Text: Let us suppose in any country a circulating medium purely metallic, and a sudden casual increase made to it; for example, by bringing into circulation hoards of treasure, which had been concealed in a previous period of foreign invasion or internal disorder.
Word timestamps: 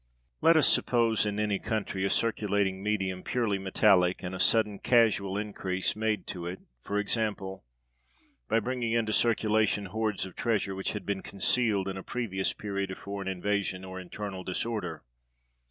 Let 0.41 0.57
us 0.57 0.67
suppose 0.67 1.27
in 1.27 1.39
any 1.39 1.59
country 1.59 2.03
a 2.05 2.09
circulating 2.09 2.81
medium 2.81 3.21
purely 3.21 3.59
metallic, 3.59 4.23
and 4.23 4.33
a 4.33 4.39
sudden 4.39 4.79
casual 4.79 5.37
increase 5.37 5.95
made 5.95 6.25
to 6.25 6.47
it; 6.47 6.57
for 6.83 6.97
example, 6.97 7.65
by 8.49 8.59
bringing 8.61 8.93
into 8.93 9.13
circulation 9.13 9.85
hoards 9.93 10.25
of 10.25 10.35
treasure, 10.35 10.73
which 10.73 10.93
had 10.93 11.05
been 11.05 11.21
concealed 11.21 11.87
in 11.87 11.97
a 11.97 12.01
previous 12.03 12.51
period 12.51 12.89
of 12.89 12.97
foreign 12.97 13.27
invasion 13.27 13.85
or 13.85 13.99
internal 13.99 14.43
disorder. 14.43 15.03